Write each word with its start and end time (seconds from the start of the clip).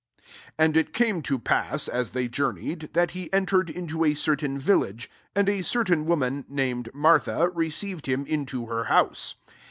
38 0.57 0.57
And 0.65 0.77
it 0.77 0.93
came 0.93 1.21
to 1.21 1.37
pass, 1.37 1.87
as 1.87 2.09
they 2.09 2.27
journeyed, 2.27 2.89
that 2.93 3.11
he 3.11 3.31
entered 3.31 3.69
into 3.69 4.03
a 4.03 4.15
certain 4.15 4.57
village: 4.57 5.11
and 5.35 5.47
a 5.47 5.61
certain 5.61 6.07
woman, 6.07 6.43
named 6.49 6.89
Martha, 6.95 7.49
received 7.51 8.07
him 8.07 8.25
into 8.25 8.65
her 8.65 8.85
house. 8.85 9.35